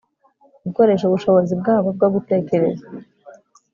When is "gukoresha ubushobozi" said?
0.65-1.53